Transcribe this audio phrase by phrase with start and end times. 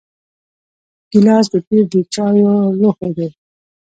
[1.11, 2.51] ګیلاس د پیر د چایو
[2.81, 3.27] لوښی دی.